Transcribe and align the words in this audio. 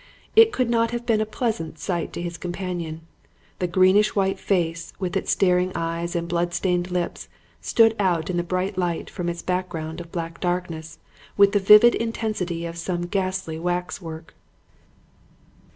It 0.35 0.51
could 0.51 0.67
not 0.67 0.89
have 0.89 1.05
been 1.05 1.21
a 1.21 1.27
pleasant 1.27 1.77
sight 1.77 2.11
to 2.13 2.23
his 2.23 2.35
companion. 2.39 3.01
The 3.59 3.67
greenish 3.67 4.15
white 4.15 4.39
face 4.39 4.93
with 4.97 5.15
its 5.15 5.29
staring 5.31 5.71
eyes 5.75 6.15
and 6.15 6.27
blood 6.27 6.55
stained 6.55 6.89
lips 6.89 7.29
stood 7.61 7.95
out 7.99 8.27
in 8.27 8.35
the 8.37 8.41
bright 8.43 8.79
light 8.79 9.11
from 9.11 9.29
its 9.29 9.43
background 9.43 10.01
of 10.01 10.11
black 10.11 10.39
darkness 10.39 10.97
with 11.37 11.51
the 11.51 11.59
vivid 11.59 11.93
intensity 11.93 12.65
of 12.65 12.79
some 12.79 13.03
ghastly 13.05 13.59
wax 13.59 14.01
work. 14.01 14.33